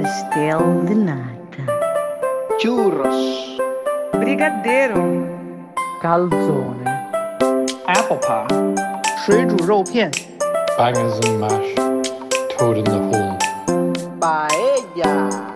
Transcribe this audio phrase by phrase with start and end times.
[0.00, 1.64] pastel de nata,
[2.58, 3.58] churros,
[4.12, 5.28] brigadeiro,
[6.00, 6.84] calzone,
[7.86, 8.48] apple pie,
[9.24, 10.10] 水煮肉片
[10.78, 11.74] bangers and mash,
[12.56, 13.36] toad in the hole.
[14.18, 15.54] paella.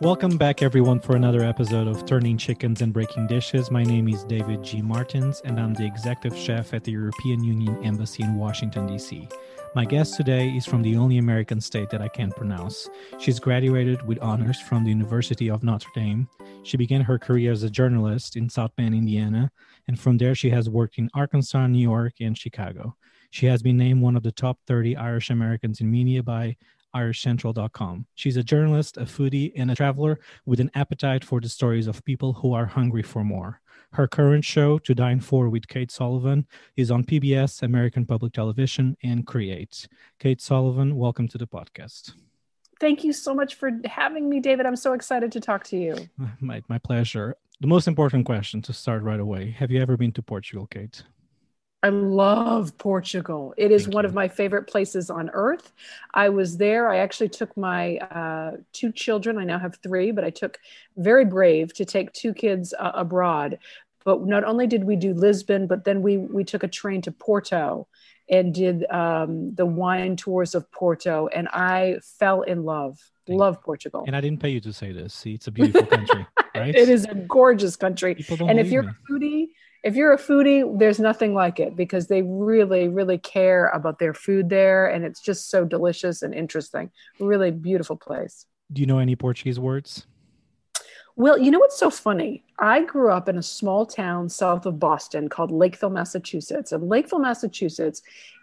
[0.00, 3.70] Welcome back, everyone, for another episode of Turning Chickens and Breaking Dishes.
[3.70, 4.80] My name is David G.
[4.80, 9.28] Martins, and I'm the executive chef at the European Union Embassy in Washington, D.C.
[9.73, 12.89] My guest today is from the only American state that I can't pronounce.
[13.19, 16.27] She's graduated with honors from the University of Notre Dame.
[16.63, 19.49] She began her career as a journalist in South Bend, Indiana,
[19.87, 22.97] and from there she has worked in Arkansas, New York, and Chicago.
[23.29, 26.57] She has been named one of the top 30 Irish Americans in media by
[26.93, 28.07] irishcentral.com.
[28.15, 32.03] She's a journalist, a foodie, and a traveler with an appetite for the stories of
[32.03, 33.61] people who are hungry for more.
[33.93, 38.95] Her current show, To Dine For with Kate Sullivan, is on PBS, American Public Television,
[39.03, 39.85] and Create.
[40.17, 42.13] Kate Sullivan, welcome to the podcast.
[42.79, 44.65] Thank you so much for having me, David.
[44.65, 45.95] I'm so excited to talk to you.
[46.39, 47.35] My, my pleasure.
[47.59, 51.03] The most important question to start right away Have you ever been to Portugal, Kate?
[51.83, 53.53] I love Portugal.
[53.57, 54.09] It is Thank one you.
[54.09, 55.71] of my favorite places on earth.
[56.13, 56.89] I was there.
[56.89, 59.39] I actually took my uh, two children.
[59.39, 60.59] I now have three, but I took
[60.97, 63.57] very brave to take two kids uh, abroad.
[64.03, 67.11] But not only did we do Lisbon, but then we we took a train to
[67.11, 67.87] Porto
[68.29, 72.99] and did um, the wine tours of Porto, and I fell in love.
[73.27, 74.03] Thank Love Portugal.
[74.07, 75.13] And I didn't pay you to say this.
[75.13, 76.73] See, it's a beautiful country, right?
[76.73, 78.25] It is a gorgeous country.
[78.39, 78.89] And if you're me.
[78.89, 79.47] a foodie
[79.83, 84.13] if you're a foodie there's nothing like it because they really really care about their
[84.13, 86.91] food there and it's just so delicious and interesting.
[87.19, 88.45] Really beautiful place.
[88.71, 90.05] Do you know any Portuguese words?
[91.17, 92.43] well you know what's so funny?
[92.57, 97.19] I grew up in a small town south of boston called lakeville massachusetts and lakeville
[97.19, 98.01] massachusetts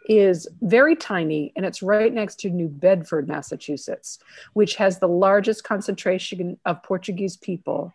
[0.09, 4.19] is very tiny and it's right next to new bedford massachusetts
[4.55, 7.93] which has the largest concentration of portuguese people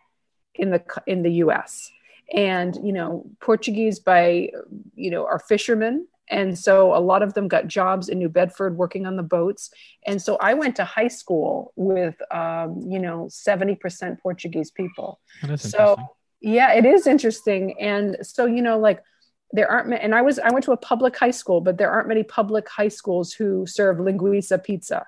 [0.55, 1.91] in the in the us
[2.33, 4.50] and you know portuguese by
[4.95, 6.07] you know are fishermen.
[6.29, 9.69] And so a lot of them got jobs in new bedford working on the boats.
[10.07, 15.19] And so i went to high school with um, you know 70% portuguese people.
[15.57, 15.97] So
[16.41, 17.79] yeah it is interesting.
[17.79, 19.03] And so you know like
[19.53, 22.07] there aren't and i was i went to a public high school but there aren't
[22.07, 25.06] many public high schools who serve linguiça pizza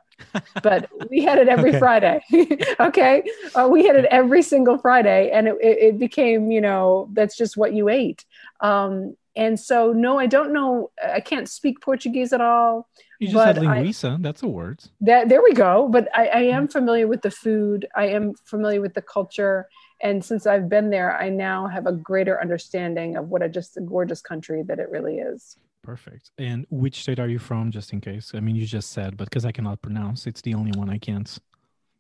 [0.64, 1.80] but we had it every Okay.
[1.80, 2.22] friday
[2.80, 3.24] okay
[3.56, 7.58] uh, we had it every single friday and it, it, became you know that's just
[7.58, 8.26] what you ate
[8.62, 12.88] um, and so no i don't know i can't speak portuguese at all
[13.20, 13.82] You just had but I-
[14.22, 14.80] That's a word.
[15.02, 18.82] that there we go but I, I am familiar with the food i am familiar
[18.82, 19.68] with the culture
[20.02, 23.78] and since i've been there i now have a greater understanding of what a just
[23.78, 26.32] a gorgeous country that it really is Perfect.
[26.40, 28.32] And which state are you from, just in case?
[28.34, 30.98] I mean, you just said, but because I cannot pronounce, it's the only one I
[30.98, 31.38] can't.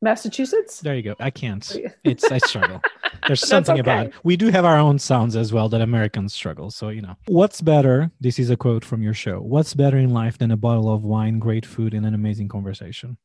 [0.01, 1.15] massachusetts There you go.
[1.19, 1.65] I can't.
[2.03, 2.81] It's I struggle.
[3.27, 3.81] There's something okay.
[3.81, 4.13] about it.
[4.23, 6.71] We do have our own sounds as well that Americans struggle.
[6.71, 8.11] So you know, what's better?
[8.19, 9.39] This is a quote from your show.
[9.39, 13.17] What's better in life than a bottle of wine, great food, and an amazing conversation?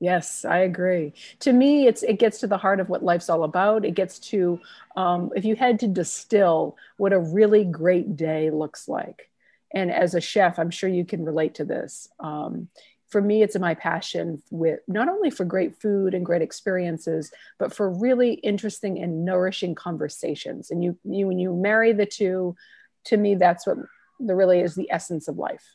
[0.00, 1.12] Yes, I agree.
[1.40, 3.84] To me, it's it gets to the heart of what life's all about.
[3.84, 4.58] It gets to
[4.96, 9.29] um, if you had to distill what a really great day looks like.
[9.72, 12.08] And as a chef, I'm sure you can relate to this.
[12.18, 12.68] Um,
[13.08, 17.74] for me, it's my passion with not only for great food and great experiences, but
[17.74, 20.70] for really interesting and nourishing conversations.
[20.70, 22.54] And you, you when you marry the two,
[23.06, 23.78] to me, that's what
[24.20, 25.74] the really is the essence of life.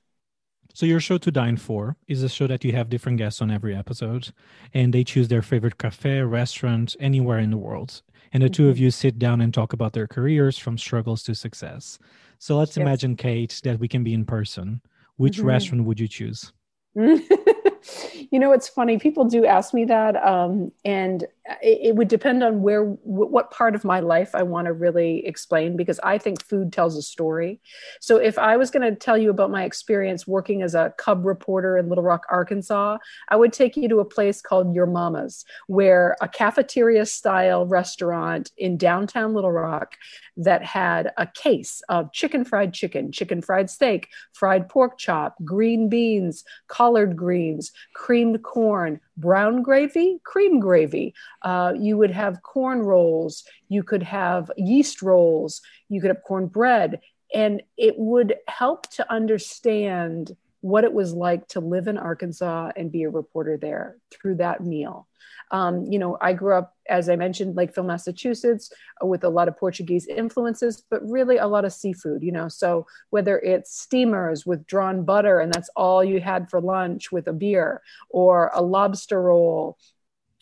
[0.74, 3.50] So your show to dine for is a show that you have different guests on
[3.50, 4.34] every episode,
[4.74, 8.02] and they choose their favorite cafe, restaurant, anywhere in the world.
[8.34, 11.36] And the two of you sit down and talk about their careers from struggles to
[11.36, 11.98] success.
[12.40, 12.84] So let's Yes.
[12.84, 14.82] imagine, Kate, that we can be in person.
[15.18, 15.44] Which Mhm.
[15.44, 16.52] restaurant would you choose?
[18.32, 18.98] you know, it's funny.
[18.98, 21.24] People do ask me that, um, and
[21.62, 24.74] it, it would depend on where, wh- what part of my life I want to
[24.74, 27.60] really explain because I think food tells a story.
[28.02, 31.26] So, if I was going to tell you about my experience working as a cub
[31.26, 32.98] reporter in Little Rock, Arkansas,
[33.30, 38.52] I would take you to a place called Your Mama's, where a cafeteria style restaurant
[38.58, 39.96] in downtown Little Rock
[40.38, 45.90] that had a case of chicken fried chicken, chicken fried steak, fried pork chop, green
[45.90, 47.55] beans, collard greens,
[47.94, 51.14] creamed corn, brown gravy, cream gravy.
[51.42, 53.44] Uh, you would have corn rolls.
[53.70, 55.62] You could have yeast rolls.
[55.90, 57.02] You could have corn bread.
[57.34, 62.92] And it would help to understand what it was like to live in Arkansas and
[62.92, 65.08] be a reporter there through that meal.
[65.52, 69.48] Um, you know, I grew up, as I mentioned, Lakeville, Massachusetts, uh, with a lot
[69.48, 72.48] of Portuguese influences, but really a lot of seafood, you know.
[72.48, 77.28] So whether it's steamers with drawn butter and that's all you had for lunch with
[77.28, 79.78] a beer, or a lobster roll,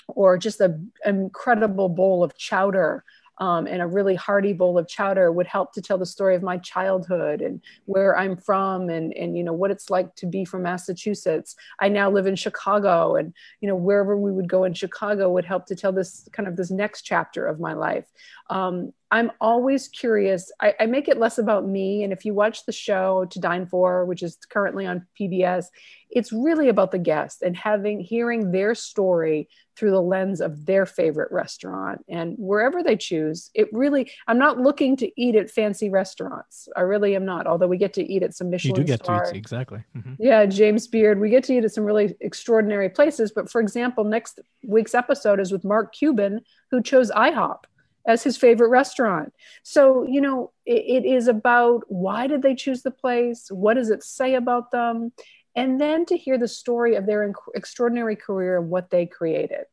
[0.07, 3.03] or just an incredible bowl of chowder
[3.39, 6.43] um, and a really hearty bowl of chowder would help to tell the story of
[6.43, 10.45] my childhood and where I'm from and, and, you know, what it's like to be
[10.45, 11.55] from Massachusetts.
[11.79, 15.45] I now live in Chicago and, you know, wherever we would go in Chicago would
[15.45, 18.05] help to tell this kind of this next chapter of my life.
[18.49, 20.51] Um, I'm always curious.
[20.59, 22.03] I, I, make it less about me.
[22.03, 25.67] And if you watch the show To Dine For, which is currently on PBS,
[26.09, 30.87] it's really about the guest and having hearing their story through the lens of their
[30.87, 33.51] favorite restaurant and wherever they choose.
[33.53, 36.67] It really, I'm not looking to eat at fancy restaurants.
[36.75, 37.45] I really am not.
[37.45, 38.77] Although we get to eat at some Michelin.
[38.77, 39.25] You do get star.
[39.25, 39.83] to eat exactly.
[39.95, 40.13] Mm-hmm.
[40.17, 41.19] Yeah, James Beard.
[41.19, 43.31] We get to eat at some really extraordinary places.
[43.31, 47.59] But for example, next week's episode is with Mark Cuban, who chose IHOP
[48.05, 49.33] as his favorite restaurant.
[49.63, 53.47] So, you know, it, it is about why did they choose the place?
[53.49, 55.11] What does it say about them?
[55.55, 59.65] And then to hear the story of their inc- extraordinary career and what they created.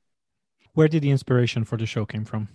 [0.75, 2.49] Where did the inspiration for the show came from?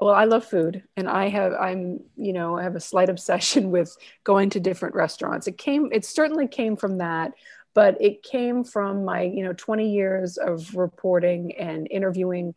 [0.00, 3.70] Well, I love food and I have I'm, you know, I have a slight obsession
[3.70, 5.46] with going to different restaurants.
[5.46, 7.32] It came it certainly came from that,
[7.74, 12.54] but it came from my, you know, 20 years of reporting and interviewing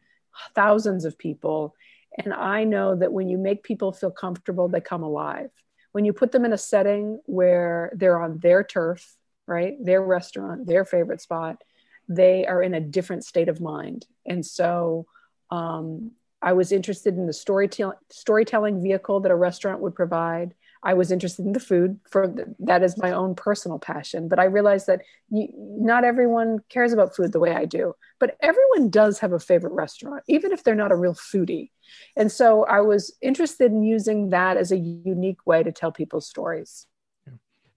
[0.53, 1.75] thousands of people
[2.19, 5.49] and I know that when you make people feel comfortable, they come alive.
[5.93, 9.15] When you put them in a setting where they're on their turf,
[9.47, 11.63] right, their restaurant, their favorite spot,
[12.07, 14.05] they are in a different state of mind.
[14.25, 15.05] And so
[15.49, 16.11] um,
[16.41, 20.53] I was interested in the storytelling storytelling vehicle that a restaurant would provide.
[20.81, 24.29] I was interested in the food for the, that is my own personal passion.
[24.29, 27.93] But I realized that you, not everyone cares about food the way I do.
[28.19, 31.71] But everyone does have a favorite restaurant, even if they're not a real foodie.
[32.15, 36.27] And so I was interested in using that as a unique way to tell people's
[36.27, 36.85] stories.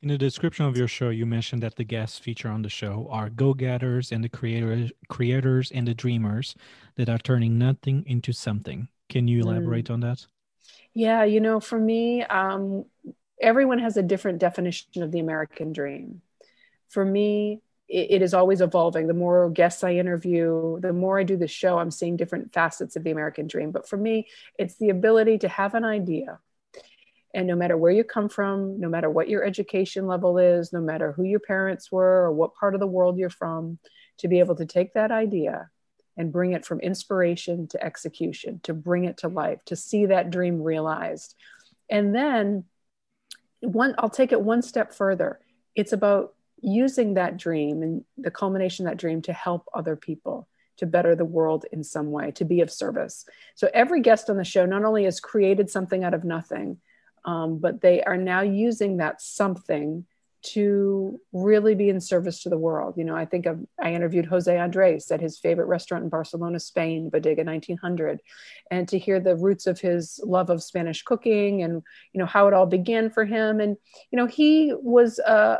[0.02, 3.06] In the description of your show, you mentioned that the guests feature on the show
[3.10, 6.56] are go-getters and the creators, creators and the dreamers
[6.96, 8.88] that are turning nothing into something.
[9.08, 9.94] Can you elaborate mm.
[9.94, 10.26] on that?
[10.94, 12.84] Yeah, you know, for me, um,
[13.40, 16.20] everyone has a different definition of the American dream.
[16.88, 19.06] For me, it, it is always evolving.
[19.06, 22.96] The more guests I interview, the more I do the show, I'm seeing different facets
[22.96, 23.70] of the American dream.
[23.70, 24.28] But for me,
[24.58, 26.38] it's the ability to have an idea.
[27.34, 30.82] And no matter where you come from, no matter what your education level is, no
[30.82, 33.78] matter who your parents were or what part of the world you're from,
[34.18, 35.70] to be able to take that idea
[36.16, 40.30] and bring it from inspiration to execution, to bring it to life, to see that
[40.30, 41.34] dream realized.
[41.90, 42.64] And then
[43.60, 45.40] one I'll take it one step further.
[45.74, 50.48] It's about using that dream and the culmination of that dream to help other people
[50.76, 53.24] to better the world in some way, to be of service.
[53.54, 56.78] So every guest on the show not only has created something out of nothing,
[57.24, 60.06] um, but they are now using that something
[60.42, 62.94] to really be in service to the world.
[62.96, 66.58] You know, I think of, I interviewed Jose Andres at his favorite restaurant in Barcelona,
[66.58, 68.20] Spain, Bodega 1900,
[68.70, 72.48] and to hear the roots of his love of Spanish cooking and, you know, how
[72.48, 73.60] it all began for him.
[73.60, 73.76] And,
[74.10, 75.58] you know, he was, uh,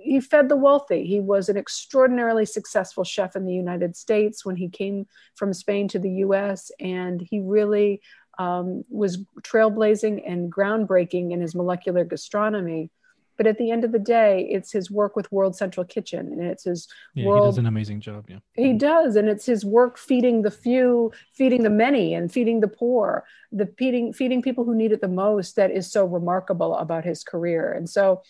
[0.00, 1.04] he fed the wealthy.
[1.04, 5.88] He was an extraordinarily successful chef in the United States when he came from Spain
[5.88, 8.02] to the US, and he really
[8.38, 12.90] um, was trailblazing and groundbreaking in his molecular gastronomy
[13.36, 16.42] but at the end of the day it's his work with world central kitchen and
[16.42, 18.38] it's his yeah, world he does an amazing job yeah.
[18.54, 18.78] He mm-hmm.
[18.78, 23.24] does and it's his work feeding the few feeding the many and feeding the poor
[23.52, 27.22] the feeding feeding people who need it the most that is so remarkable about his
[27.22, 27.72] career.
[27.72, 28.22] And so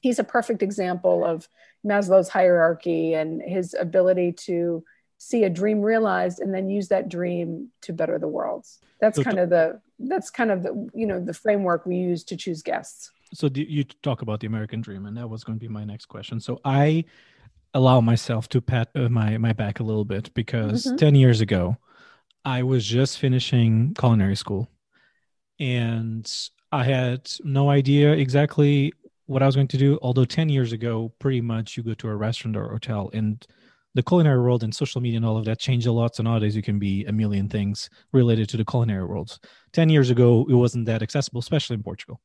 [0.00, 1.48] he's a perfect example of
[1.86, 4.82] maslow's hierarchy and his ability to
[5.18, 8.66] see a dream realized and then use that dream to better the world.
[9.00, 12.24] That's so kind of the that's kind of the you know the framework we use
[12.24, 15.60] to choose guests so you talk about the American dream, and that was going to
[15.60, 16.40] be my next question.
[16.40, 17.04] So I
[17.72, 20.96] allow myself to pat uh, my my back a little bit because mm-hmm.
[20.96, 21.76] ten years ago,
[22.44, 24.68] I was just finishing culinary school,
[25.58, 26.30] and
[26.72, 28.92] I had no idea exactly
[29.26, 29.98] what I was going to do.
[30.02, 33.44] Although ten years ago, pretty much you go to a restaurant or hotel, and
[33.94, 36.16] the culinary world and social media and all of that changed a lot.
[36.16, 39.38] So nowadays you can be a million things related to the culinary world.
[39.72, 42.20] Ten years ago, it wasn't that accessible, especially in Portugal.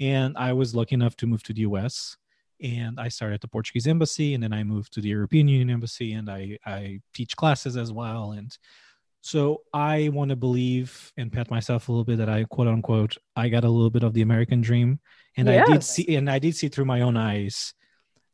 [0.00, 2.16] And I was lucky enough to move to the US
[2.62, 5.70] and I started at the Portuguese embassy and then I moved to the European Union
[5.70, 8.32] embassy and I, I teach classes as well.
[8.32, 8.56] And
[9.20, 13.16] so I want to believe and pat myself a little bit that I quote unquote,
[13.36, 15.00] I got a little bit of the American dream.
[15.36, 15.68] And yes.
[15.68, 17.74] I did see, and I did see through my own eyes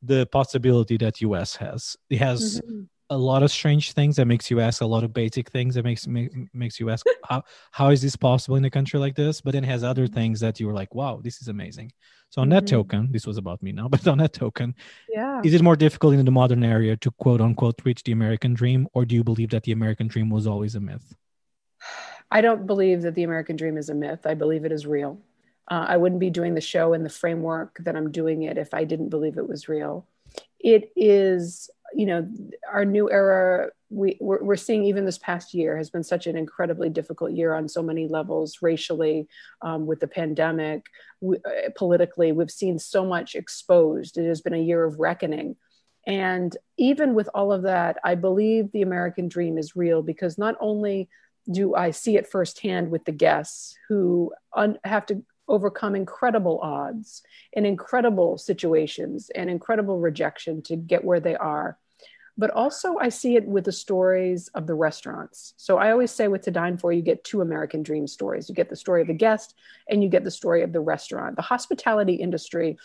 [0.03, 1.97] the possibility that US has.
[2.09, 2.83] It has mm-hmm.
[3.11, 5.85] A lot of strange things that makes you ask a lot of basic things that
[5.85, 9.41] makes make, makes you ask how how is this possible in a country like this
[9.41, 11.91] but then it has other things that you were like wow this is amazing
[12.31, 12.69] so on that Mhm.
[12.77, 14.75] token this was about me now but on that token
[15.09, 15.43] Yeah.
[15.45, 18.87] is it more difficult in the modern area to quote unquote reach the american dream
[18.95, 21.15] or do you believe that the american dream was always a myth
[22.31, 24.21] I don't believe that the American dream is a myth.
[24.25, 25.19] I believe it is real.
[25.69, 28.73] Uh, I wouldn't be doing the show in the framework that I'm doing it if
[28.75, 30.07] I didn't believe it was real.
[30.61, 32.29] It is, you know,
[32.71, 33.71] our new era.
[33.93, 37.55] We we're, we're seeing even this past year has been such an incredibly difficult year
[37.55, 39.27] on so many levels, racially,
[39.63, 40.87] um, with the pandemic,
[41.21, 42.31] we, uh, politically.
[42.33, 44.17] We've seen so much exposed.
[44.17, 45.57] It has been a year of reckoning.
[46.07, 50.57] And even with all of that, I believe the American dream is real because not
[50.61, 51.09] only
[51.51, 57.23] do I see it firsthand with the guests who un- have to overcome incredible odds
[57.55, 61.77] and incredible situations and incredible rejection to get where they are.
[62.39, 65.53] But also, I see it with the stories of the restaurants.
[65.59, 68.49] So I always say with To Dine For, you get two American dream stories.
[68.49, 69.55] You get the story of the guest
[69.91, 71.37] and you get the story of the restaurant.
[71.37, 72.79] The hospitality industry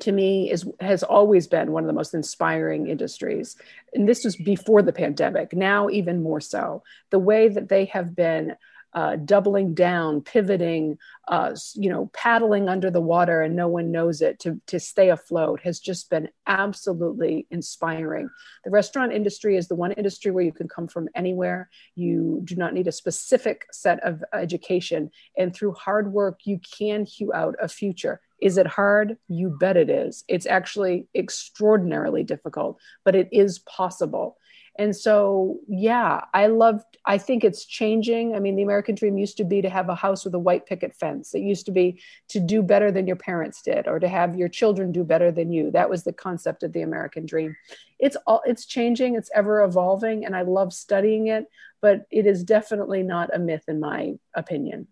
[0.00, 3.56] to me is has always been one of the most inspiring industries
[3.94, 8.14] and this was before the pandemic now even more so the way that they have
[8.14, 8.54] been
[8.94, 10.96] uh, doubling down pivoting
[11.28, 15.10] uh, you know paddling under the water and no one knows it to, to stay
[15.10, 18.28] afloat has just been absolutely inspiring
[18.64, 22.56] the restaurant industry is the one industry where you can come from anywhere you do
[22.56, 27.54] not need a specific set of education and through hard work you can hew out
[27.60, 29.16] a future is it hard?
[29.28, 30.24] You bet it is.
[30.28, 34.36] It's actually extraordinarily difficult, but it is possible.
[34.78, 38.34] And so, yeah, I love, I think it's changing.
[38.34, 40.66] I mean, the American dream used to be to have a house with a white
[40.66, 41.34] picket fence.
[41.34, 44.48] It used to be to do better than your parents did or to have your
[44.48, 45.70] children do better than you.
[45.70, 47.56] That was the concept of the American dream.
[47.98, 51.46] It's all, it's changing, it's ever evolving, and I love studying it,
[51.80, 54.88] but it is definitely not a myth, in my opinion.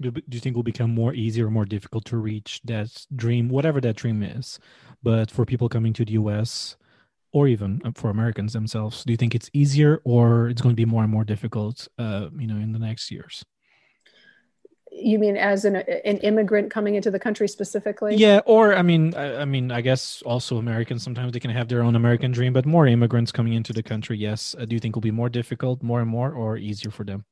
[0.00, 3.48] do, do you think will become more easy or more difficult to reach that dream
[3.48, 4.58] whatever that dream is
[5.02, 6.76] but for people coming to the us
[7.34, 10.76] or even uh, for americans themselves do you think it's easier or it's going to
[10.76, 13.44] be more and more difficult uh, you know in the next years?
[14.96, 18.14] You mean as an, an immigrant coming into the country specifically?
[18.14, 21.68] Yeah or i mean I, I mean i guess also americans sometimes they can have
[21.68, 24.54] their own american dream but more immigrants coming into the country yes.
[24.58, 27.24] Uh, do you think will be more difficult more and more or easier for them?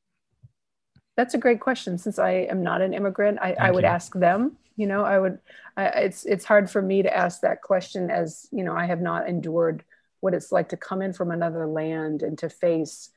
[1.17, 1.99] That's a great question.
[1.99, 3.97] Since i am not an immigrant i, I would you.
[3.97, 5.39] ask them you know i would
[5.77, 9.01] I, it's it's hard for me to ask that question as you know i have
[9.01, 9.85] not endured
[10.23, 13.11] what it's like to come in from another land and to face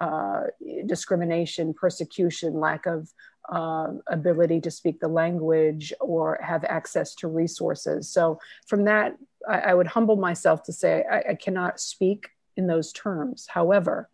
[0.00, 0.42] uh,
[0.86, 3.10] discrimination persecution lack of
[3.48, 9.16] uh, ability to speak the language or have access to resources so from that
[9.48, 14.10] i, I would humble myself to say I, I cannot speak in those terms however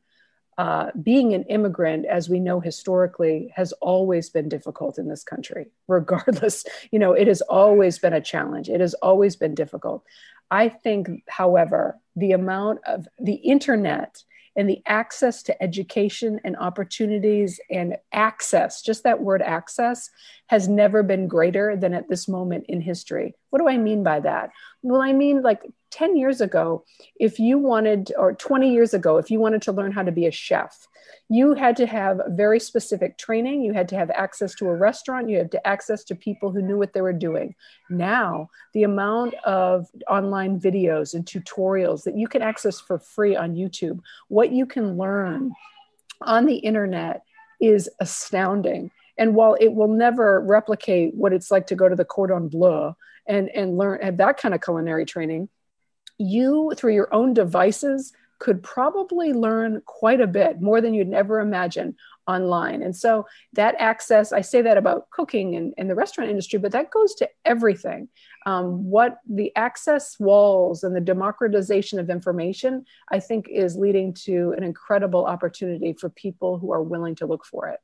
[0.57, 5.67] uh, being an immigrant, as we know historically, has always been difficult in this country,
[5.89, 6.65] regardless.
[6.93, 8.69] You know, it has always been a challenge.
[8.69, 10.05] It has always been difficult.
[10.51, 14.23] I think, however, the amount of the internet
[14.57, 20.11] and the access to education and opportunities and access, just that word access,
[20.47, 23.35] has never been greater than at this moment in history.
[23.51, 24.51] What do I mean by that?
[24.83, 25.63] Well, I mean, like
[25.95, 26.85] 10 years ago,
[27.21, 30.27] if you wanted, or 20 years ago, if you wanted to learn how to be
[30.27, 30.89] a chef,
[31.29, 33.63] you had to have very specific training.
[33.63, 35.31] You had to have access to a restaurant.
[35.31, 37.55] You had to access to people who knew what they were doing.
[37.89, 43.55] Now, the amount of online videos and tutorials that you can access for free on
[43.55, 45.53] YouTube, what you can learn
[46.23, 47.23] on the internet
[47.61, 48.91] is astounding.
[49.17, 52.97] And while it will never replicate what it's like to go to the Cordon Bleu
[53.29, 55.49] and, and learn have that kind of culinary training,
[56.19, 61.41] you through your own devices could probably learn quite a bit more than you'd ever
[61.41, 62.83] imagine online.
[62.83, 66.73] And so that access, I say that about cooking and, and the restaurant industry, but
[66.73, 68.09] that goes to everything.
[68.45, 74.53] Um, what the access walls and the democratization of information, I think, is leading to
[74.57, 77.81] an incredible opportunity for people who are willing to look for it.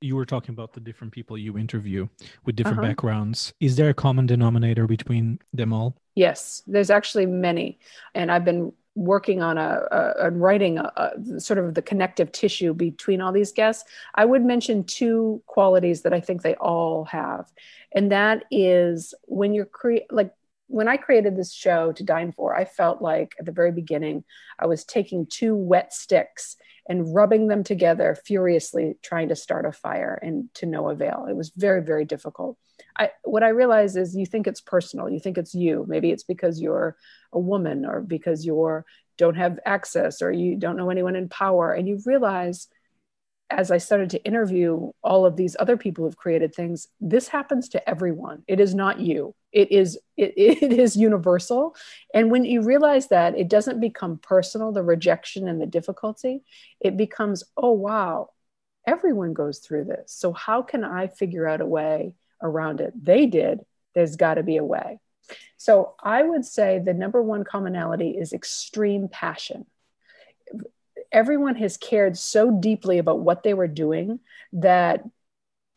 [0.00, 2.08] You were talking about the different people you interview
[2.44, 2.88] with different Uh-huh.
[2.88, 3.52] backgrounds.
[3.58, 5.96] Is there a common denominator between them all?
[6.14, 7.78] Yes, there's actually many,
[8.14, 12.30] and I've been working on a, a, a writing a, a sort of the connective
[12.30, 13.84] tissue between all these guests.
[14.14, 17.52] I would mention two qualities that I think they all have,
[17.92, 20.32] and that is when you're cre- like
[20.68, 24.24] when I created this show to dine for, I felt like at the very beginning,
[24.58, 26.56] I was taking two wet sticks
[26.88, 31.26] and rubbing them together furiously, trying to start a fire and to no avail.
[31.28, 32.58] It was very, very difficult.
[32.98, 35.84] I, what I realize is you think it's personal, you think it's you.
[35.88, 36.96] Maybe it's because you're
[37.32, 38.84] a woman or because you're
[39.16, 41.72] don't have access or you don't know anyone in power.
[41.72, 42.66] And you realize
[43.54, 47.68] as I started to interview all of these other people who've created things, this happens
[47.70, 48.42] to everyone.
[48.46, 49.34] It is not you.
[49.52, 51.74] It is it, it is universal.
[52.12, 56.42] And when you realize that, it doesn't become personal, the rejection and the difficulty.
[56.80, 58.30] It becomes, oh wow,
[58.86, 60.12] everyone goes through this.
[60.12, 62.92] So how can I figure out a way around it?
[63.02, 63.60] They did.
[63.94, 64.98] There's got to be a way.
[65.56, 69.66] So I would say the number one commonality is extreme passion
[71.14, 74.18] everyone has cared so deeply about what they were doing
[74.52, 75.04] that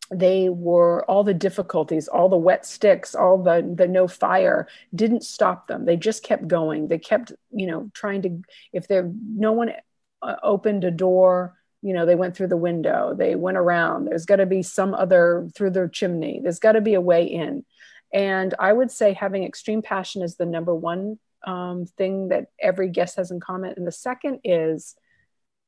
[0.09, 5.23] they were all the difficulties all the wet sticks all the the no fire didn't
[5.23, 5.85] stop them.
[5.85, 6.87] They just kept going.
[6.87, 8.41] They kept you know trying to
[8.73, 9.73] if there no one
[10.21, 14.05] uh, opened a door you know they went through the window they went around.
[14.05, 16.39] There's got to be some other through their chimney.
[16.41, 17.63] There's got to be a way in.
[18.13, 22.89] And i would say having extreme passion is the number one um, thing that every
[22.89, 23.73] guest has in common.
[23.75, 24.95] And the second is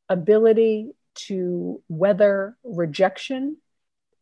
[0.10, 3.58] ability to weather rejection,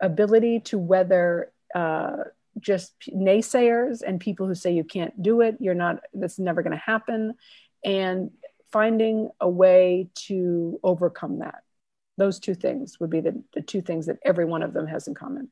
[0.01, 2.17] ability to weather uh,
[2.59, 6.71] just naysayers and people who say you can't do it, you're not, that's never going
[6.71, 7.35] to happen,
[7.83, 8.31] and
[8.71, 11.63] finding a way to overcome that.
[12.17, 15.07] Those two things would be the, the two things that every one of them has
[15.07, 15.49] in common.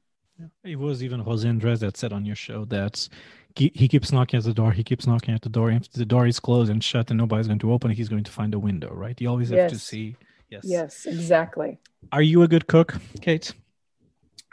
[0.64, 3.08] It was even Jose Andres that said on your show that
[3.56, 4.72] he keeps knocking at the door.
[4.72, 5.72] He keeps knocking at the door.
[5.72, 8.24] If the door is closed and shut and nobody's going to open it, he's going
[8.26, 9.20] to find a window, right?
[9.20, 10.18] You always have to see.
[10.50, 10.64] Yes.
[10.66, 11.80] Yes, exactly.
[12.12, 13.54] Are you a good cook, Kate?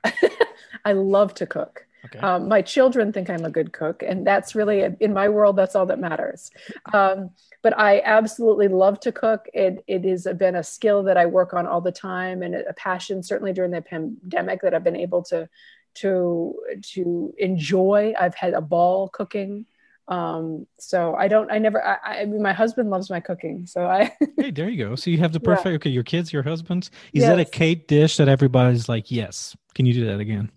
[0.85, 1.87] I love to cook.
[2.05, 2.19] Okay.
[2.19, 5.55] Um, my children think I'm a good cook, and that's really in my world.
[5.55, 6.51] That's all that matters.
[6.93, 7.31] Um,
[7.63, 9.49] but I absolutely love to cook.
[9.55, 12.73] It it has been a skill that I work on all the time, and a
[12.73, 13.23] passion.
[13.23, 15.49] Certainly during the pandemic, that I've been able to
[15.95, 16.55] to
[16.95, 18.15] to enjoy.
[18.19, 19.67] I've had a ball cooking.
[20.09, 23.67] Um, so I don't, I never, I, I mean, my husband loves my cooking.
[23.67, 24.95] So I, hey, there you go.
[24.95, 25.77] So you have the perfect, yeah.
[25.77, 26.91] okay, your kids, your husband.
[27.13, 27.29] Is yes.
[27.29, 29.57] that a Kate dish that everybody's like, yes?
[29.75, 30.51] Can you do that again?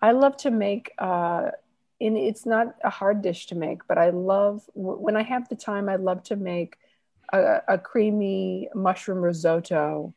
[0.00, 1.50] I love to make, uh,
[2.00, 5.56] and it's not a hard dish to make, but I love when I have the
[5.56, 6.76] time, I love to make
[7.32, 10.14] a, a creamy mushroom risotto.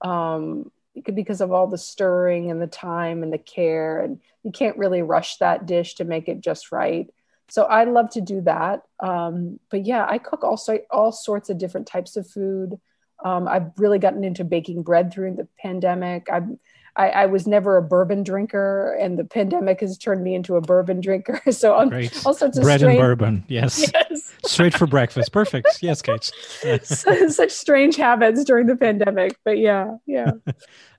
[0.00, 0.70] Um,
[1.14, 5.02] because of all the stirring and the time and the care and you can't really
[5.02, 7.08] rush that dish to make it just right
[7.48, 8.82] so I love to do that.
[9.00, 12.78] Um, but yeah, I cook also all sorts of different types of food.
[13.24, 16.26] Um, I've really gotten into baking bread through the pandemic.
[16.32, 16.58] I'm,
[16.96, 20.60] I, I, was never a bourbon drinker, and the pandemic has turned me into a
[20.60, 21.40] bourbon drinker.
[21.52, 22.26] So I'm Great.
[22.26, 22.98] all sorts of bread strange...
[22.98, 23.44] and bourbon.
[23.48, 24.32] Yes, yes.
[24.44, 25.32] straight for breakfast.
[25.32, 25.82] Perfect.
[25.82, 26.24] Yes, Kate.
[26.84, 30.32] Such strange habits during the pandemic, but yeah, yeah.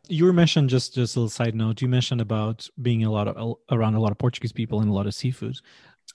[0.07, 1.81] you were mentioned just just a little side note.
[1.81, 4.93] You mentioned about being a lot of around a lot of Portuguese people and a
[4.93, 5.57] lot of seafood.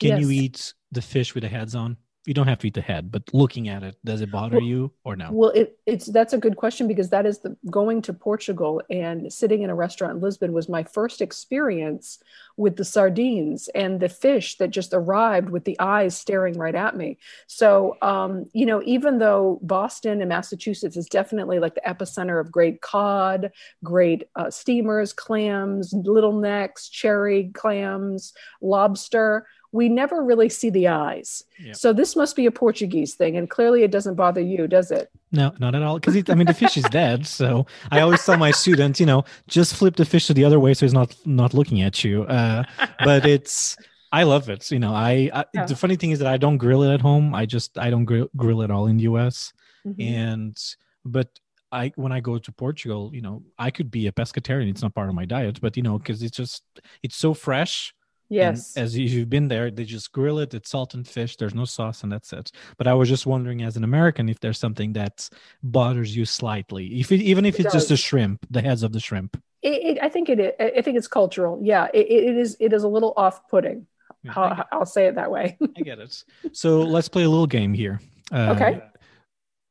[0.01, 0.21] Can yes.
[0.21, 1.97] you eat the fish with the heads on?
[2.25, 4.65] You don't have to eat the head, but looking at it, does it bother well,
[4.65, 5.31] you or no?
[5.33, 9.33] Well, it, it's that's a good question because that is the going to Portugal and
[9.33, 12.19] sitting in a restaurant in Lisbon was my first experience
[12.57, 16.97] with the sardines and the fish that just arrived with the eyes staring right at
[16.97, 17.19] me.
[17.49, 22.53] So, um, you know, even though Boston and Massachusetts is definitely like the epicenter of
[22.53, 23.51] great cod,
[23.83, 31.43] great uh, steamers, clams, little necks, cherry clams, lobster we never really see the eyes.
[31.59, 31.77] Yep.
[31.77, 35.11] So this must be a Portuguese thing, and clearly it doesn't bother you, does it?
[35.33, 35.99] No, not at all.
[35.99, 37.27] Because I mean, the fish is dead.
[37.27, 40.61] So I always tell my students, you know, just flip the fish to the other
[40.61, 42.25] way so he's not not looking at you.
[42.25, 42.65] Uh,
[43.03, 43.77] but it's
[44.13, 44.71] I love it.
[44.71, 45.65] You know, I, I yeah.
[45.65, 47.35] the funny thing is that I don't grill it at home.
[47.35, 49.55] I just I don't grill, grill at all in the U.S.
[49.87, 50.03] Mm-hmm.
[50.03, 50.59] And
[51.05, 51.29] but
[51.73, 54.69] I when I go to Portugal, you know, I could be a pescatarian.
[54.69, 56.63] It's not part of my diet, but you know, because it's just
[57.03, 57.95] it's so fresh
[58.33, 58.77] Yes.
[58.77, 60.55] And as you've been there, they just grill it.
[60.55, 61.37] It's salt and fish.
[61.37, 62.51] There's no sauce, and that's it.
[62.79, 65.29] But I was just wondering, as an American, if there's something that
[65.63, 68.93] bothers you slightly, if it, even if it it's just a shrimp, the heads of
[68.93, 69.41] the shrimp.
[69.61, 70.53] It, it, I think it is.
[70.59, 71.61] I think it's cultural.
[71.63, 72.57] Yeah, it, it is.
[72.59, 73.87] It is a little off-putting.
[74.23, 75.59] Yeah, I'll, I'll, say it that way.
[75.77, 76.25] I get it.
[76.53, 78.01] So let's play a little game here.
[78.33, 78.83] Uh, okay.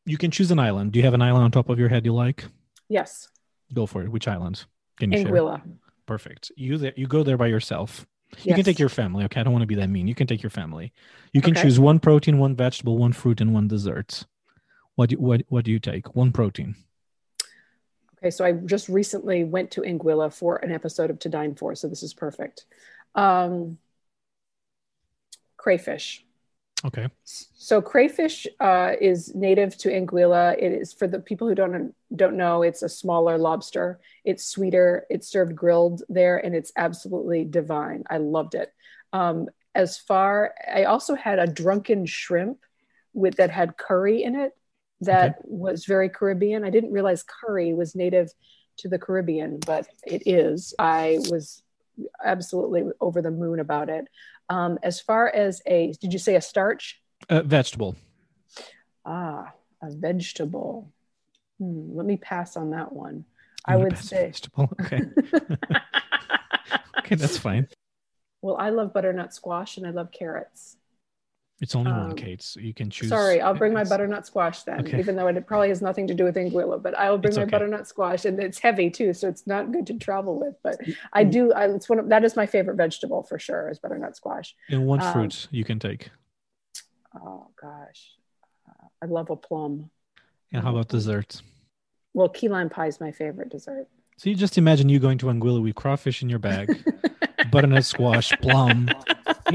[0.05, 0.91] You can choose an island.
[0.91, 2.45] Do you have an island on top of your head you like?
[2.89, 3.27] Yes.
[3.73, 4.09] Go for it.
[4.09, 4.65] Which island?
[4.99, 5.61] Can you Anguilla.
[5.63, 5.73] share?
[6.05, 6.51] Perfect.
[6.55, 8.05] You there, you go there by yourself.
[8.37, 8.55] You yes.
[8.55, 9.25] can take your family.
[9.25, 10.07] Okay, I don't want to be that mean.
[10.07, 10.93] You can take your family.
[11.33, 11.63] You can okay.
[11.63, 14.25] choose one protein, one vegetable, one fruit, and one dessert.
[14.95, 16.15] What do, what what do you take?
[16.15, 16.75] One protein.
[18.17, 21.75] Okay, so I just recently went to Anguilla for an episode of To Dine For,
[21.75, 22.65] so this is perfect.
[23.15, 23.79] Um,
[25.57, 26.23] crayfish.
[26.83, 27.07] Okay.
[27.23, 30.55] So crayfish uh, is native to Anguilla.
[30.57, 32.63] It is for the people who don't don't know.
[32.63, 33.99] It's a smaller lobster.
[34.25, 35.05] It's sweeter.
[35.09, 38.03] It's served grilled there, and it's absolutely divine.
[38.09, 38.73] I loved it.
[39.13, 42.59] Um, as far, I also had a drunken shrimp
[43.13, 44.53] with that had curry in it.
[45.01, 46.63] That was very Caribbean.
[46.63, 48.31] I didn't realize curry was native
[48.77, 50.73] to the Caribbean, but it is.
[50.77, 51.63] I was
[52.23, 54.05] absolutely over the moon about it.
[54.51, 57.01] Um, as far as a, did you say a starch?
[57.29, 57.95] Uh, vegetable.
[59.05, 60.91] Ah, a vegetable.
[61.57, 63.23] Hmm, let me pass on that one.
[63.63, 64.25] I You wanna would say.
[64.25, 64.69] vegetable.
[64.81, 65.03] Okay.
[66.99, 67.69] okay, that's fine.
[68.41, 70.75] well, I love butternut squash and I love carrots.
[71.61, 72.41] It's only one, Um, Kate.
[72.41, 73.09] So you can choose.
[73.09, 74.97] Sorry, I'll bring my butternut squash then, Okay.
[74.99, 77.37] even though it probably has nothing to do with anguilla, but I will bring It's
[77.37, 77.51] my okay.
[77.51, 80.55] butternut squash and it's heavy too, so it's not good to travel with.
[80.63, 80.79] But
[81.13, 84.15] I do, I, it's one of, that is my favorite vegetable for sure is butternut
[84.15, 84.55] squash.
[84.69, 86.09] And what um, fruit you can take.
[87.15, 88.11] Oh gosh,
[88.67, 89.91] uh, I love a plum.
[90.51, 91.41] And how about dessert?
[92.15, 93.87] Well, key lime pie is my favorite dessert.
[94.17, 96.83] So you just imagine you going to Anguilla with crawfish in your bag,
[97.51, 98.89] butternut squash, plum,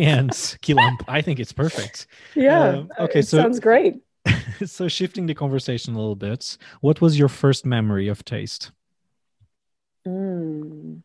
[0.00, 0.98] and lime.
[1.08, 2.06] I think it's perfect.
[2.34, 2.68] Yeah.
[2.68, 4.02] Um, okay, it so- sounds great.
[4.66, 8.72] so shifting the conversation a little bit, what was your first memory of taste?
[10.06, 11.02] Mm.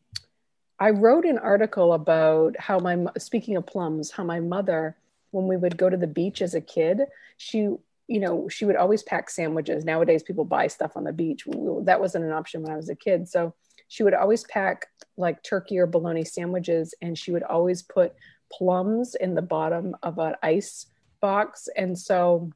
[0.79, 4.97] I wrote an article about how my speaking of plums, how my mother,
[5.31, 7.01] when we would go to the beach as a kid,
[7.37, 7.59] she
[8.07, 9.85] you know she would always pack sandwiches.
[9.85, 11.45] Nowadays, people buy stuff on the beach.
[11.83, 13.53] That wasn't an option when I was a kid, so
[13.87, 18.13] she would always pack like turkey or bologna sandwiches, and she would always put
[18.51, 20.87] plums in the bottom of an ice
[21.21, 21.69] box.
[21.75, 22.51] And so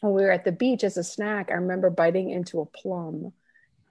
[0.00, 3.32] when we were at the beach as a snack, I remember biting into a plum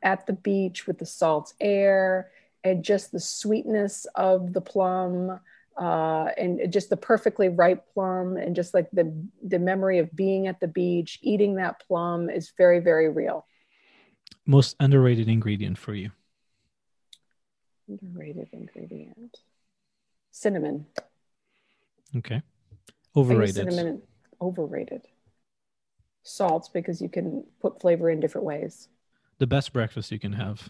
[0.01, 2.31] at the beach with the salt air
[2.63, 5.39] and just the sweetness of the plum
[5.77, 9.11] uh, and just the perfectly ripe plum and just like the
[9.43, 13.47] the memory of being at the beach eating that plum is very very real
[14.45, 16.11] Most underrated ingredient for you?
[17.87, 19.39] underrated ingredient
[20.31, 20.85] cinnamon
[22.17, 22.41] Okay.
[23.15, 23.55] Overrated.
[23.55, 24.01] cinnamon
[24.41, 25.07] overrated
[26.23, 28.87] salt because you can put flavor in different ways
[29.39, 30.69] The best breakfast you can have.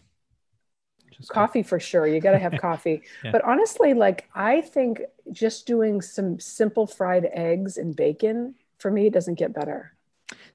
[1.12, 3.32] Just coffee for sure you got to have coffee Yeah.
[3.32, 5.02] but honestly like i think
[5.32, 9.94] just doing some simple fried eggs and bacon for me it doesn't get better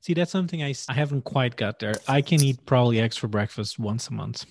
[0.00, 1.94] See, that's something I, I haven't quite got there.
[2.06, 4.46] I can eat probably eggs for breakfast once a month.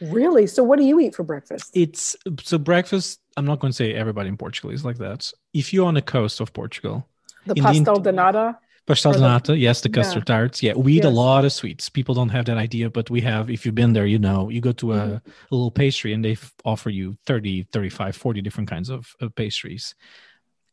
[0.00, 3.20] Really so what do you eat for breakfast It's so breakfast.
[3.36, 5.30] I'm not going to say everybody in Portugal is like that.
[5.52, 7.06] If you're on the coast of Portugal,
[7.46, 9.94] the pastel de nata pastel de nata, yes, the yeah.
[9.94, 10.62] custard tarts.
[10.62, 11.88] Yeah, we eat a lot of sweets.
[11.88, 13.48] People don't have that idea, but we have.
[13.48, 14.48] If you've been there, you know.
[14.48, 15.20] You go to a, Mhm.
[15.50, 19.94] a little pastry and they offer you 30, 35, 40 different kinds of, of pastries.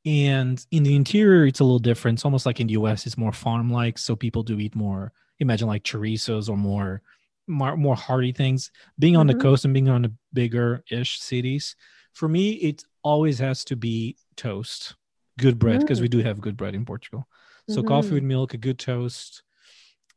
[0.05, 2.17] And in the interior, it's a little different.
[2.17, 3.97] It's almost like in the US, it's more farm like.
[3.97, 7.01] So people do eat more, imagine like chorizos or more,
[7.47, 8.71] more, more hearty things.
[8.99, 9.31] Being on Mhm.
[9.33, 11.75] the coast and being on the bigger ish cities,
[12.13, 14.95] for me, it always has to be toast,
[15.37, 16.03] good bread, because Mm.
[16.03, 17.27] we do have good bread in Portugal.
[17.69, 18.13] So coffee Mhm.
[18.13, 19.43] with milk, a good toast,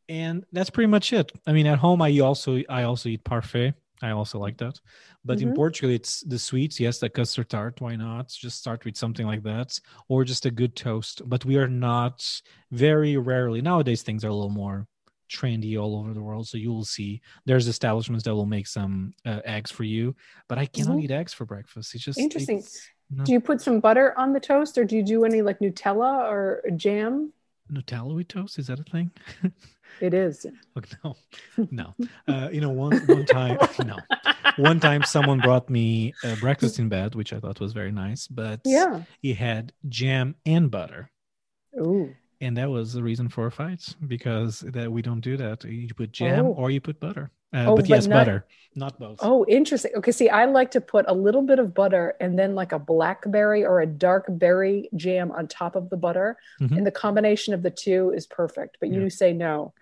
[0.08, 1.30] and that's pretty much it.
[1.46, 3.74] I mean, at home, I also I also eat parfait.
[4.02, 4.80] I also like that.
[5.24, 5.54] But in Mhm.
[5.54, 6.80] Portugal, it's the sweets.
[6.80, 7.80] Yes, the custard tart.
[7.82, 8.28] Why not?
[8.30, 11.20] Just start with something like that, or just a good toast.
[11.26, 14.02] But we are not very rarely nowadays.
[14.02, 14.86] Things are a little more
[15.30, 16.48] trendy all over the world.
[16.48, 20.14] So you will see there's establishments that will make some uh, eggs for you.
[20.48, 21.04] But I cannot Mhm.
[21.04, 21.94] eat eggs for breakfast.
[21.94, 22.58] It's just Interesting.
[22.58, 22.80] it's-
[23.12, 23.24] no.
[23.24, 26.30] do you put some butter on the toast or do you do any like nutella
[26.30, 27.32] or jam
[27.72, 29.10] Nutella with toast is that a thing?
[30.00, 31.16] it is Oh, no,
[31.70, 31.94] no.
[32.28, 33.98] Uh, you know, one one time, no,
[34.56, 38.26] one time someone brought me a breakfast in bed, which I thought was very nice,
[38.26, 41.10] but yeah he had jam and butter,
[41.78, 42.14] Ooh.
[42.40, 45.64] And that was the reason for a fight because that we don't do that.
[45.64, 46.52] You put jam Oh.
[46.54, 47.30] or you put butter.
[47.52, 49.18] Uh, Oh, but but yes, not- butter, not both.
[49.22, 49.90] Oh, interesting.
[49.96, 52.78] Okay, see, I like to put a little bit of butter and then like a
[52.78, 56.36] blackberry or a dark berry jam on top of the butter.
[56.60, 56.76] Mhm.
[56.78, 58.76] And the combination of the two is perfect.
[58.80, 59.08] But you Yeah.
[59.08, 59.74] say no.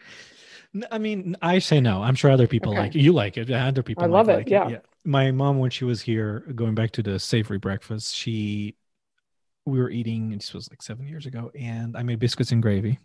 [0.90, 2.02] I mean, I say no.
[2.02, 2.80] I'm sure other people Okay.
[2.80, 3.00] like it.
[3.00, 3.50] You like it.
[3.50, 4.78] Other people I love it, like yeah.
[5.04, 8.74] My mom, when she was here, going back to the savory breakfast, she
[9.68, 10.30] we were eating.
[10.30, 12.98] This was like seven years ago, and I made biscuits and gravy.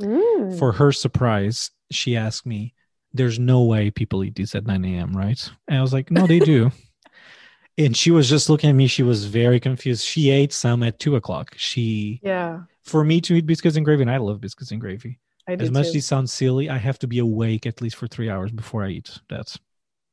[0.00, 0.58] Mm.
[0.58, 2.74] For her surprise, she asked me,
[3.12, 6.26] "There's no way people eat these at 9 a.m., right?" And I was like, "No,
[6.26, 6.70] they do."
[7.78, 8.86] and she was just looking at me.
[8.86, 10.04] She was very confused.
[10.04, 11.54] She ate some at two o'clock.
[11.56, 15.18] She, yeah, for me to eat biscuits and gravy, and I love biscuits and gravy
[15.48, 15.88] I do as much too.
[15.90, 18.84] as it sounds silly, I have to be awake at least for three hours before
[18.84, 19.56] I eat that.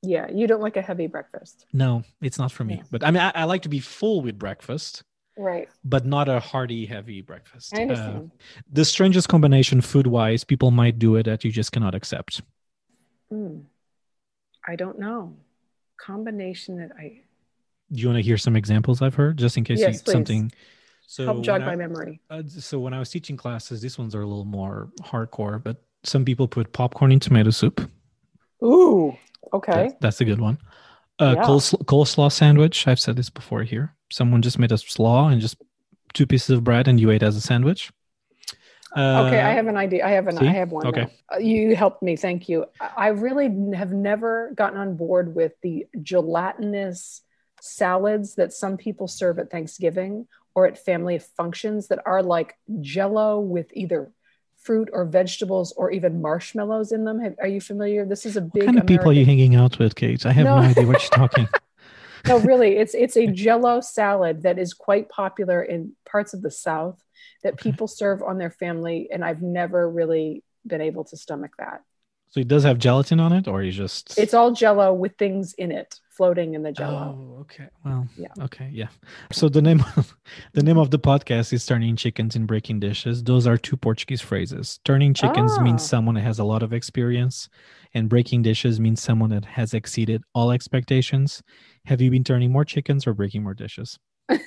[0.02, 1.66] yeah, you don't like a heavy breakfast.
[1.74, 2.76] No, it's not for me.
[2.76, 2.84] Yeah.
[2.92, 5.04] But I mean, I, I like to be full with breakfast,
[5.38, 5.68] Right.
[5.84, 7.74] but not a hearty, heavy breakfast.
[7.76, 8.32] I Uh, understand.
[8.72, 12.42] the strangest combination food wise, people might do it that you just cannot accept.
[13.30, 13.62] Hmm.
[14.68, 15.36] I don't know.
[15.98, 17.22] Combination that I
[17.92, 20.52] Do you want to hear some examples I've heard just in case Yes, you, something?
[21.06, 22.22] So help jog I- my memory.
[22.30, 25.84] Uh, so when I was teaching classes, these ones are a little more hardcore, but
[26.04, 27.90] some people put popcorn in tomato soup.
[28.64, 29.16] Ooh.
[29.52, 29.90] Okay.
[29.90, 30.58] That- that's a good one.
[31.20, 31.44] Uh, Yeah.
[31.44, 32.88] coleslaw, coleslaw sandwich.
[32.88, 33.96] I've said this before here.
[34.12, 35.58] Someone just made a slaw and just
[36.14, 37.92] two pieces of bread, and you ate as a sandwich.
[38.96, 40.06] Uh, okay, I have an idea.
[40.06, 40.38] I have an.
[40.38, 40.48] see?
[40.48, 40.86] I have one.
[40.86, 41.02] Okay.
[41.02, 41.36] now.
[41.36, 42.16] Uh, you helped me.
[42.16, 42.66] Thank you.
[42.96, 43.46] I really
[43.76, 47.22] have never gotten on board with the gelatinous
[47.60, 53.40] salads that some people serve at Thanksgiving or at family functions that are like Jello
[53.40, 54.12] with either
[54.64, 57.20] fruit or vegetables or even marshmallows in them.
[57.20, 58.06] Have, are you familiar?
[58.06, 58.54] This is a big.
[58.64, 60.26] What kind of people are you hanging out with, Kate?
[60.26, 60.56] I have No.
[60.62, 61.50] no, idea what you're talking.
[62.28, 66.52] no really it's it's a jello salad that is quite popular in parts of the
[66.52, 67.04] south
[67.44, 67.72] that Okay.
[67.72, 71.82] people serve on their family and i've never really been able to stomach that
[72.30, 74.18] So it does have gelatin on it, or you just?
[74.18, 77.68] it's all jello with things in it floating in the jello Oh, okay.
[77.84, 78.28] Well, Yeah.
[78.42, 78.88] Okay, yeah.
[79.32, 79.84] So the name
[80.54, 83.24] the name of the podcast is turning chickens and breaking dishes.
[83.24, 84.80] Those are two Portuguese phrases.
[84.86, 85.88] Turning chickens means Ah.
[85.94, 87.50] someone that has a lot of experience,
[87.94, 91.42] and breaking dishes means someone that has exceeded all expectations.
[91.86, 93.98] Have you been turning more chickens or breaking more dishes?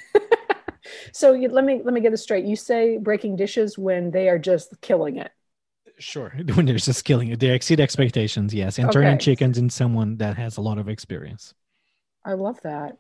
[1.13, 4.29] so you, let me let me get this straight you say breaking dishes when they
[4.29, 5.31] are just killing it
[5.99, 6.33] Sure.
[6.55, 8.53] When they're just killing it, they exceed expectations.
[8.53, 11.55] Yes, and turning chickens in someone that has a lot of experience.
[12.25, 12.99] I love that.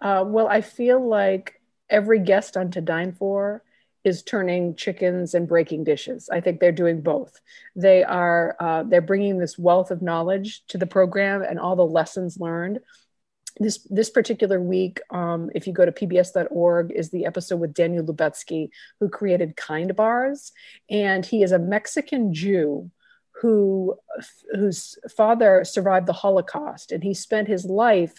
[0.00, 3.62] Uh, well, I feel like every guest on To Dine For
[4.04, 6.28] is turning chickens and breaking dishes.
[6.30, 7.40] I think they're doing both.
[7.74, 11.84] They are uh, they're bringing this wealth of knowledge to the program and all the
[11.84, 12.80] lessons learned.
[13.60, 18.04] This this particular week, um, if you go to pbs.org, is the episode with Daniel
[18.04, 20.52] Lubetzky, who created Kind Bars,
[20.88, 22.90] and he is a Mexican Jew
[23.40, 23.96] who
[24.54, 28.14] whose father survived the Holocaust, and he spent his life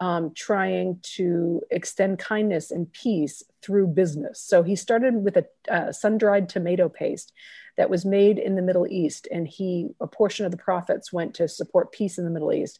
[0.00, 4.40] um, trying to extend kindness and peace through business.
[4.40, 7.32] So he started with a uh, sun-dried tomato paste
[7.76, 11.34] that was made in the Middle East, and he a portion of the profits went
[11.34, 12.78] to support peace in the Middle East.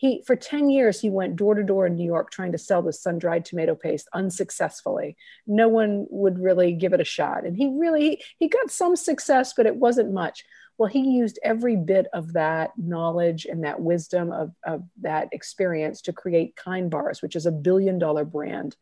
[0.00, 2.80] He for ten years he went door to door in New York trying to sell
[2.80, 5.14] this sun-dried tomato paste unsuccessfully.
[5.46, 9.52] No one would really give it a shot, and he really he got some success,
[9.54, 10.42] but it wasn't much.
[10.78, 16.00] Well, he used every bit of that knowledge and that wisdom of, of that experience
[16.02, 18.76] to create Kind Bars, which is a billion dollar brand.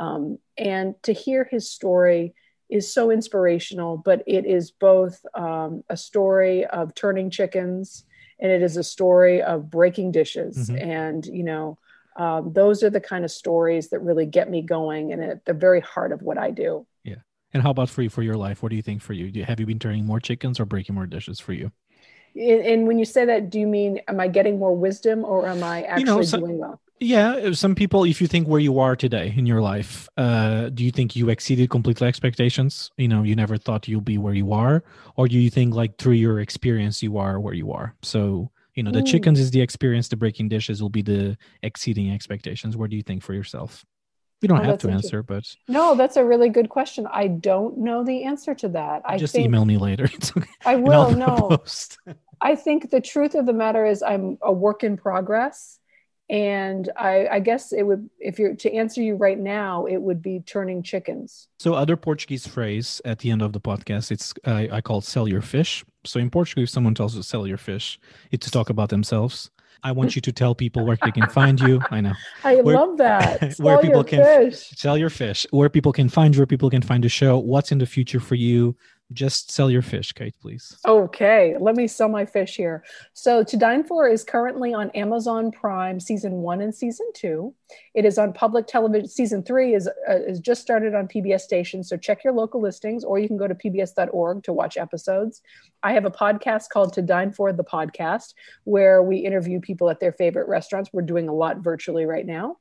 [0.00, 2.34] Um, and to hear his story
[2.68, 8.04] is so inspirational, but it is both um, a story of turning chickens
[8.40, 10.70] and it is a story of breaking dishes.
[10.70, 10.82] Mhm.
[10.82, 11.78] And, you know,
[12.16, 15.52] um, those are the kind of stories that really get me going and at the
[15.54, 16.86] very heart of what I do.
[17.02, 17.16] Yeah.
[17.52, 18.62] And how about for you for your life?
[18.62, 19.30] What do you think for you?
[19.30, 21.72] Do, have you been turning more chickens or breaking more dishes for you?
[22.36, 25.46] And, and when you say that, do you mean am I getting more wisdom or
[25.46, 26.80] am I actually know, so- doing well?
[27.00, 30.68] Yeah, uh, some people, if you think where you are today in your life, uh,
[30.70, 32.90] do you think you exceeded completely expectations?
[32.96, 34.84] You know, you never thought you'll be where you are,
[35.16, 37.94] or do you think like through your experience you are where you are?
[38.02, 39.06] So, you know, the Mm.
[39.06, 42.76] chickens is the experience, the breaking dishes will be the exceeding expectations.
[42.76, 43.84] Where do you think for yourself?
[44.40, 47.06] You don't Oh, have to answer, but No, that's a really good question.
[47.10, 49.02] I don't know the answer to that.
[49.04, 50.04] I just think email me later.
[50.14, 50.50] It's okay.
[50.64, 51.12] I I'll will.
[51.18, 51.62] No.
[52.40, 55.78] I think the truth of the matter is I'm a work in progress,
[56.30, 60.22] and I, I guess it would if you're to answer you right now, it would
[60.22, 61.48] be turning chickens.
[61.58, 65.28] So other Portuguese phrase at the end of the podcast, it's uh, I call sell
[65.28, 65.84] your fish.
[66.04, 67.98] So in Portuguese, if someone tells you sell your fish,
[68.30, 69.50] it's to talk about themselves.
[69.82, 71.82] I want you to tell people where they can find you.
[71.90, 72.14] I know.
[72.44, 73.40] I Where- love that.
[73.58, 74.70] where Sell people your can- fish.
[74.76, 75.46] Sell your fish.
[75.50, 77.36] Where people can find you, where people can find the show.
[77.38, 78.76] What's in the future for you?
[79.12, 80.76] Just sell your fish, Kate, please.
[80.86, 82.82] Okay, let me sell my fish here.
[83.12, 87.54] So, To Dine For is currently on Amazon Prime season one and season two.
[87.94, 89.08] It is on public television.
[89.08, 91.88] Season three is uh, is just started on PBS stations.
[91.88, 95.42] So check your local listings, or you can go to pbs.org to watch episodes.
[95.82, 100.00] I have a podcast called To Dine For the podcast, where we interview people at
[100.00, 100.90] their favorite restaurants.
[100.92, 102.56] We're doing a lot virtually right now.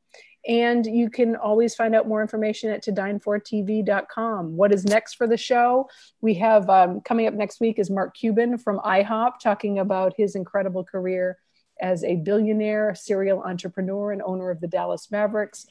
[0.48, 4.58] And you can always find out more information at todinefortv.com.
[4.58, 5.90] What is next for the show?
[6.20, 10.36] We have um, coming up next week is Mark Cuban from IHOP talking about his
[10.36, 11.38] incredible career
[11.82, 15.66] as a billionaire, serial entrepreneur, and owner of the Dallas Mavericks.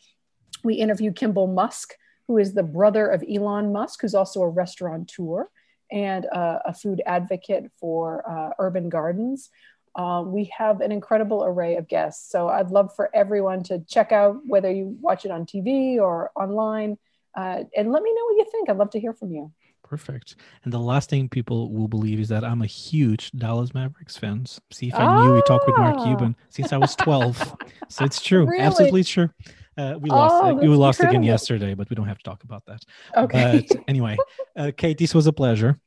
[0.64, 1.94] We interview Kimball Musk,
[2.26, 5.48] who is the brother of Elon Musk, who's also a restaurateur
[5.90, 9.50] and uh, a food advocate for uh, urban gardens.
[9.94, 12.30] Uh, we have an incredible array of guests.
[12.30, 16.30] So I'd love for everyone to check out whether you watch it on TV or
[16.36, 16.96] online.
[17.34, 18.68] uh, and let me know what you think.
[18.70, 19.52] I'd love to hear from you.
[19.82, 20.36] Perfect.
[20.64, 24.46] And the last thing people will believe is that I'm a huge Dallas Mavericks fan.
[24.70, 26.04] See if I knew we talked with Mark Ah.
[26.04, 27.54] Cuban since I was 12.
[27.88, 28.46] so it's true.
[28.46, 28.62] Really?
[28.62, 29.28] Absolutely true.
[29.76, 30.34] Uh, we lost.
[30.44, 32.82] Oh, we lost again yesterday, but we don't have to talk about that.
[33.16, 33.66] Okay.
[33.68, 34.16] But anyway,
[34.56, 35.78] uh, Kate, this was a pleasure.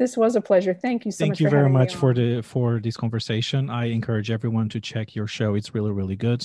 [0.00, 0.72] This was a pleasure.
[0.72, 1.40] Thank you so Thank much.
[1.40, 3.68] you for very much for the for this conversation.
[3.68, 5.54] I encourage everyone to check your show.
[5.54, 6.42] It's really really good,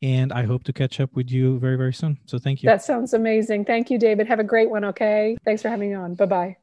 [0.00, 2.18] and I hope to catch up with you very very soon.
[2.24, 2.66] So thank you.
[2.66, 3.66] That sounds amazing.
[3.66, 4.26] Thank you, David.
[4.26, 4.84] Have a great one.
[4.86, 5.36] Okay.
[5.44, 6.14] Thanks for having me on.
[6.14, 6.56] Bye bye.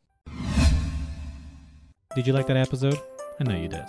[2.16, 3.00] Did you like that episode?
[3.40, 3.86] I know you did.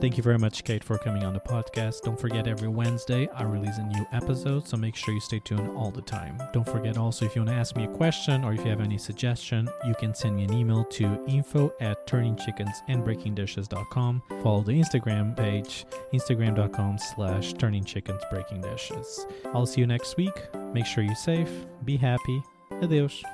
[0.00, 2.02] Thank you very much, Kate, for coming on the podcast.
[2.02, 5.68] Don't forget, every Wednesday I release a new episode, so make sure you stay tuned
[5.76, 6.40] all the time.
[6.52, 8.80] Don't forget also, if you want to ask me a question or if you have
[8.80, 14.22] any suggestion, you can send me an email to info at turningchickensandbreakingdishes.com.
[14.42, 19.32] Follow the Instagram page, instagram.com slash turningchickensbreakingdishes.
[19.52, 20.54] I'll see you next week.
[20.72, 21.50] Make sure you're safe,
[21.84, 22.40] be happy.
[22.82, 23.24] Adeus.